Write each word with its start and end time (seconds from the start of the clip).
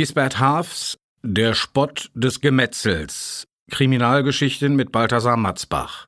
Gisbert 0.00 0.38
Haafs 0.38 0.96
Der 1.22 1.54
Spott 1.54 2.10
des 2.14 2.40
Gemetzels. 2.40 3.44
Kriminalgeschichten 3.70 4.74
mit 4.74 4.92
Balthasar 4.92 5.36
Matzbach. 5.36 6.06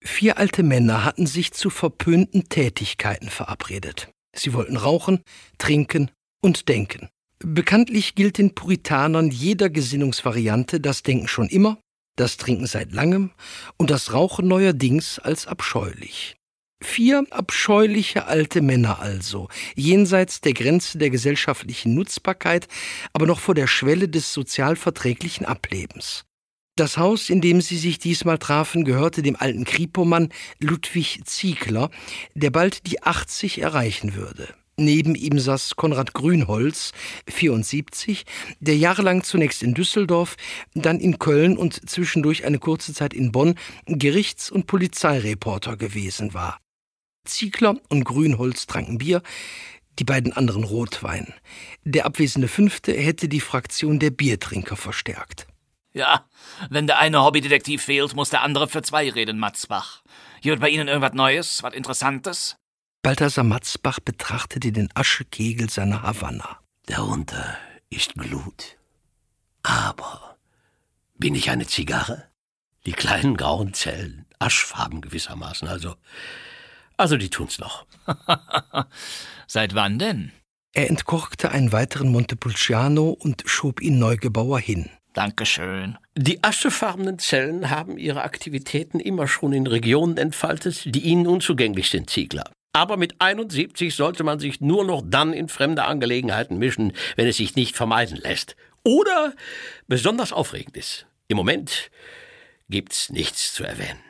Vier 0.00 0.38
alte 0.38 0.62
Männer 0.62 1.02
hatten 1.02 1.26
sich 1.26 1.52
zu 1.52 1.68
verpönten 1.68 2.48
Tätigkeiten 2.48 3.28
verabredet. 3.28 4.12
Sie 4.36 4.52
wollten 4.52 4.76
rauchen, 4.76 5.24
trinken 5.58 6.12
und 6.42 6.68
denken. 6.68 7.08
Bekanntlich 7.40 8.14
gilt 8.14 8.38
den 8.38 8.54
Puritanern 8.54 9.32
jeder 9.32 9.68
Gesinnungsvariante 9.68 10.78
das 10.78 11.02
Denken 11.02 11.26
schon 11.26 11.48
immer, 11.48 11.80
das 12.14 12.36
Trinken 12.36 12.66
seit 12.66 12.92
langem 12.92 13.32
und 13.78 13.90
das 13.90 14.12
Rauchen 14.12 14.46
neuerdings 14.46 15.18
als 15.18 15.48
abscheulich. 15.48 16.36
Vier 16.84 17.24
abscheuliche 17.30 18.26
alte 18.26 18.60
Männer 18.60 19.00
also, 19.00 19.48
jenseits 19.74 20.42
der 20.42 20.52
Grenze 20.52 20.98
der 20.98 21.10
gesellschaftlichen 21.10 21.94
Nutzbarkeit, 21.94 22.68
aber 23.12 23.26
noch 23.26 23.40
vor 23.40 23.54
der 23.54 23.66
Schwelle 23.66 24.08
des 24.08 24.32
sozialverträglichen 24.32 25.46
Ablebens. 25.46 26.24
Das 26.76 26.96
Haus, 26.96 27.30
in 27.30 27.40
dem 27.40 27.62
sie 27.62 27.78
sich 27.78 27.98
diesmal 27.98 28.38
trafen, 28.38 28.84
gehörte 28.84 29.22
dem 29.22 29.34
alten 29.34 29.64
Kripomann 29.64 30.28
Ludwig 30.60 31.22
Ziegler, 31.24 31.90
der 32.34 32.50
bald 32.50 32.86
die 32.86 33.02
80 33.02 33.62
erreichen 33.62 34.14
würde. 34.14 34.54
Neben 34.76 35.14
ihm 35.14 35.38
saß 35.38 35.76
Konrad 35.76 36.12
Grünholz, 36.12 36.92
74, 37.28 38.24
der 38.60 38.76
jahrelang 38.76 39.24
zunächst 39.24 39.62
in 39.62 39.74
Düsseldorf, 39.74 40.36
dann 40.74 41.00
in 41.00 41.18
Köln 41.18 41.56
und 41.56 41.88
zwischendurch 41.88 42.44
eine 42.44 42.58
kurze 42.58 42.92
Zeit 42.92 43.14
in 43.14 43.32
Bonn 43.32 43.54
Gerichts- 43.86 44.50
und 44.50 44.66
Polizeireporter 44.66 45.76
gewesen 45.76 46.34
war. 46.34 46.60
Ziegler 47.24 47.76
und 47.88 48.04
Grünholz 48.04 48.66
tranken 48.66 48.98
Bier, 48.98 49.22
die 49.98 50.04
beiden 50.04 50.32
anderen 50.32 50.64
Rotwein. 50.64 51.32
Der 51.84 52.06
abwesende 52.06 52.48
Fünfte 52.48 52.92
hätte 52.92 53.28
die 53.28 53.40
Fraktion 53.40 53.98
der 53.98 54.10
Biertrinker 54.10 54.76
verstärkt. 54.76 55.46
Ja, 55.92 56.28
wenn 56.70 56.88
der 56.88 56.98
eine 56.98 57.22
Hobbydetektiv 57.22 57.82
fehlt, 57.82 58.14
muss 58.16 58.30
der 58.30 58.42
andere 58.42 58.66
für 58.68 58.82
zwei 58.82 59.08
reden, 59.08 59.38
Matzbach. 59.38 60.02
Hier 60.42 60.52
wird 60.52 60.60
bei 60.60 60.68
Ihnen 60.68 60.88
irgendwas 60.88 61.14
Neues, 61.14 61.62
was 61.62 61.72
Interessantes? 61.72 62.56
Balthasar 63.02 63.44
Matzbach 63.44 64.00
betrachtete 64.00 64.72
den 64.72 64.88
Aschekegel 64.94 65.70
seiner 65.70 66.02
Havanna. 66.02 66.58
Darunter 66.86 67.56
ist 67.90 68.14
Glut. 68.14 68.76
Aber 69.62 70.36
bin 71.16 71.34
ich 71.34 71.50
eine 71.50 71.66
Zigarre? 71.66 72.28
Die 72.86 72.92
kleinen 72.92 73.36
grauen 73.36 73.72
Zellen, 73.72 74.26
aschfarben 74.38 75.00
gewissermaßen, 75.00 75.68
also 75.68 75.94
also 76.96 77.16
die 77.16 77.30
tun's 77.30 77.58
noch. 77.58 77.86
Seit 79.46 79.74
wann 79.74 79.98
denn? 79.98 80.32
Er 80.72 80.90
entkorkte 80.90 81.50
einen 81.50 81.72
weiteren 81.72 82.10
Montepulciano 82.10 83.10
und 83.10 83.44
schob 83.46 83.80
ihn 83.80 83.98
Neugebauer 83.98 84.58
hin. 84.58 84.90
Dankeschön. 85.12 85.96
Die 86.16 86.42
aschefarbenen 86.42 87.20
Zellen 87.20 87.70
haben 87.70 87.96
ihre 87.98 88.22
Aktivitäten 88.22 88.98
immer 88.98 89.28
schon 89.28 89.52
in 89.52 89.68
Regionen 89.68 90.16
entfaltet, 90.16 90.92
die 90.92 91.04
ihnen 91.04 91.28
unzugänglich 91.28 91.90
sind, 91.90 92.10
Ziegler. 92.10 92.50
Aber 92.72 92.96
mit 92.96 93.20
71 93.20 93.94
sollte 93.94 94.24
man 94.24 94.40
sich 94.40 94.60
nur 94.60 94.84
noch 94.84 95.02
dann 95.06 95.32
in 95.32 95.48
fremde 95.48 95.84
Angelegenheiten 95.84 96.58
mischen, 96.58 96.92
wenn 97.14 97.28
es 97.28 97.36
sich 97.36 97.54
nicht 97.54 97.76
vermeiden 97.76 98.16
lässt. 98.16 98.56
Oder 98.82 99.32
besonders 99.86 100.32
aufregend 100.32 100.76
ist. 100.76 101.06
Im 101.28 101.36
Moment 101.36 101.90
gibt's 102.68 103.10
nichts 103.10 103.54
zu 103.54 103.62
erwähnen. 103.62 104.00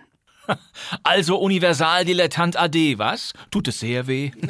Also 1.03 1.39
Universaldilettant 1.39 2.57
AD, 2.57 2.99
was? 2.99 3.33
Tut 3.51 3.69
es 3.69 3.81
sehr 3.81 4.07
weh? 4.07 4.31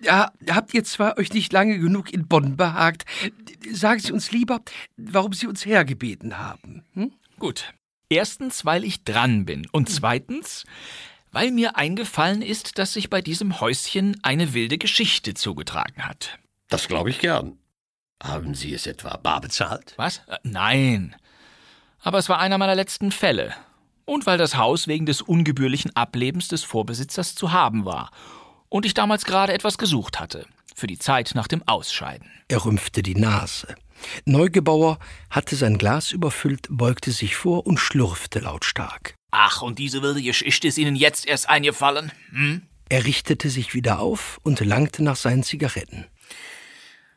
Ja, 0.00 0.32
habt 0.48 0.74
ihr 0.74 0.84
zwar 0.84 1.18
euch 1.18 1.32
nicht 1.32 1.52
lange 1.52 1.78
genug 1.78 2.12
in 2.12 2.26
Bonn 2.26 2.56
behagt. 2.56 3.04
Sagen 3.70 4.00
Sie 4.00 4.12
uns 4.12 4.32
lieber, 4.32 4.60
warum 4.96 5.32
Sie 5.32 5.46
uns 5.46 5.66
hergebeten 5.66 6.38
haben. 6.38 6.84
Hm? 6.94 7.12
Gut. 7.38 7.72
Erstens, 8.08 8.64
weil 8.64 8.84
ich 8.84 9.04
dran 9.04 9.44
bin. 9.44 9.66
Und 9.70 9.88
zweitens, 9.90 10.64
weil 11.30 11.50
mir 11.52 11.76
eingefallen 11.76 12.42
ist, 12.42 12.78
dass 12.78 12.94
sich 12.94 13.10
bei 13.10 13.20
diesem 13.20 13.60
Häuschen 13.60 14.18
eine 14.22 14.54
wilde 14.54 14.78
Geschichte 14.78 15.34
zugetragen 15.34 16.06
hat. 16.06 16.38
Das 16.68 16.88
glaube 16.88 17.10
ich 17.10 17.18
gern. 17.18 17.58
Haben 18.22 18.54
Sie 18.54 18.72
es 18.74 18.86
etwa 18.86 19.16
bar 19.16 19.40
bezahlt? 19.40 19.94
Was? 19.96 20.22
Äh, 20.26 20.38
nein. 20.42 21.16
Aber 22.00 22.18
es 22.18 22.28
war 22.28 22.38
einer 22.38 22.58
meiner 22.58 22.74
letzten 22.74 23.12
Fälle 23.12 23.54
und 24.10 24.26
weil 24.26 24.38
das 24.38 24.56
Haus 24.56 24.88
wegen 24.88 25.06
des 25.06 25.22
ungebührlichen 25.22 25.94
Ablebens 25.94 26.48
des 26.48 26.64
Vorbesitzers 26.64 27.36
zu 27.36 27.52
haben 27.52 27.84
war 27.84 28.10
und 28.68 28.84
ich 28.84 28.92
damals 28.92 29.24
gerade 29.24 29.52
etwas 29.52 29.78
gesucht 29.78 30.18
hatte 30.18 30.46
für 30.74 30.88
die 30.88 30.98
Zeit 30.98 31.32
nach 31.34 31.46
dem 31.46 31.62
Ausscheiden. 31.68 32.28
Er 32.48 32.64
rümpfte 32.64 33.02
die 33.02 33.14
Nase. 33.14 33.76
Neugebauer 34.24 34.98
hatte 35.30 35.54
sein 35.54 35.78
Glas 35.78 36.10
überfüllt, 36.10 36.66
beugte 36.70 37.12
sich 37.12 37.36
vor 37.36 37.66
und 37.66 37.78
schlürfte 37.78 38.40
lautstark. 38.40 39.14
Ach, 39.30 39.62
und 39.62 39.78
diese 39.78 40.02
wilde 40.02 40.22
Geschichte 40.22 40.66
ist 40.66 40.78
Ihnen 40.78 40.96
jetzt 40.96 41.26
erst 41.26 41.48
eingefallen? 41.48 42.10
Hm? 42.30 42.62
Er 42.88 43.04
richtete 43.04 43.48
sich 43.48 43.74
wieder 43.74 44.00
auf 44.00 44.40
und 44.42 44.58
langte 44.58 45.04
nach 45.04 45.16
seinen 45.16 45.44
Zigaretten. 45.44 46.06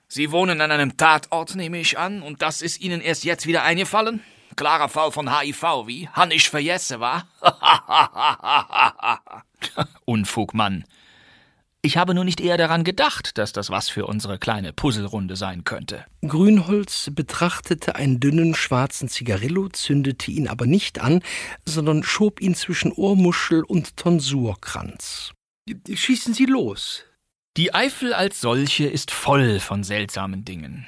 Sie 0.08 0.32
wohnen 0.32 0.62
an 0.62 0.70
einem 0.70 0.96
Tatort, 0.96 1.56
nehme 1.56 1.80
ich 1.80 1.98
an, 1.98 2.22
und 2.22 2.44
das 2.44 2.62
ist 2.62 2.82
Ihnen 2.82 3.02
erst 3.02 3.24
jetzt 3.24 3.48
wieder 3.48 3.64
eingefallen? 3.64 4.22
Klarer 4.56 4.90
Fall 4.90 5.12
von 5.12 5.38
HIV, 5.40 5.64
wie? 5.88 6.10
Han 6.10 6.32
ich 6.32 6.50
vergessen, 6.50 7.00
wa? 7.00 7.24
Unfug, 10.06 10.54
Mann. 10.54 10.86
Ich 11.86 11.98
habe 11.98 12.14
nur 12.14 12.24
nicht 12.24 12.40
eher 12.40 12.58
daran 12.58 12.86
gedacht, 12.86 13.38
dass 13.38 13.52
das 13.52 13.70
was 13.70 13.90
für 13.90 14.06
unsere 14.06 14.40
kleine 14.40 14.72
Puzzlerunde 14.72 15.36
sein 15.36 15.66
könnte. 15.66 16.06
Grünholz 16.26 17.12
betrachtete 17.12 17.96
einen 17.96 18.22
dünnen 18.22 18.56
schwarzen 18.56 19.10
Zigarillo, 19.10 19.68
zündete 19.68 20.32
ihn 20.32 20.48
aber 20.48 20.66
nicht 20.66 21.02
an, 21.02 21.22
sondern 21.66 22.04
schob 22.04 22.40
ihn 22.40 22.56
zwischen 22.56 22.94
Ohrmuschel 22.94 23.64
und 23.64 23.98
Tonsurkranz. 23.98 25.34
Schießen 25.94 26.34
Sie 26.34 26.46
los. 26.46 27.04
Die 27.58 27.74
Eifel 27.74 28.14
als 28.14 28.40
solche 28.40 28.88
ist 28.88 29.12
voll 29.12 29.60
von 29.60 29.84
seltsamen 29.84 30.46
Dingen. 30.46 30.88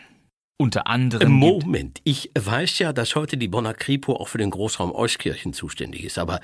Unter 0.57 0.87
anderem. 0.87 1.33
Moment, 1.33 1.99
ich 2.05 2.31
weiß 2.37 2.79
ja, 2.79 2.93
dass 2.93 3.15
heute 3.15 3.37
die 3.37 3.49
Bonner 3.49 3.73
Kripo 3.73 4.15
auch 4.15 4.29
für 4.29 4.37
den 4.37 4.51
Großraum 4.51 4.93
Euskirchen 4.93 5.51
zuständig 5.51 6.03
ist, 6.05 6.17
aber 6.17 6.39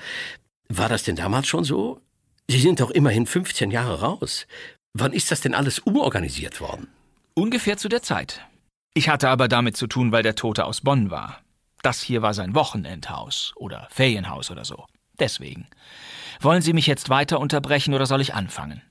war 0.68 0.88
das 0.88 1.04
denn 1.04 1.16
damals 1.16 1.46
schon 1.46 1.64
so? 1.64 2.00
Sie 2.48 2.60
sind 2.60 2.80
doch 2.80 2.90
immerhin 2.90 3.26
15 3.26 3.70
Jahre 3.70 4.00
raus. 4.00 4.46
Wann 4.92 5.12
ist 5.12 5.30
das 5.30 5.40
denn 5.40 5.54
alles 5.54 5.78
umorganisiert 5.78 6.60
worden? 6.60 6.88
Ungefähr 7.34 7.78
zu 7.78 7.88
der 7.88 8.02
Zeit. 8.02 8.46
Ich 8.92 9.08
hatte 9.08 9.30
aber 9.30 9.48
damit 9.48 9.76
zu 9.76 9.86
tun, 9.86 10.12
weil 10.12 10.22
der 10.22 10.34
Tote 10.34 10.66
aus 10.66 10.82
Bonn 10.82 11.10
war. 11.10 11.40
Das 11.82 12.02
hier 12.02 12.20
war 12.20 12.34
sein 12.34 12.54
Wochenendhaus 12.54 13.54
oder 13.56 13.88
Ferienhaus 13.90 14.50
oder 14.50 14.66
so. 14.66 14.84
Deswegen. 15.18 15.68
Wollen 16.40 16.62
Sie 16.62 16.74
mich 16.74 16.86
jetzt 16.86 17.08
weiter 17.08 17.40
unterbrechen 17.40 17.94
oder 17.94 18.06
soll 18.06 18.20
ich 18.20 18.34
anfangen? 18.34 18.82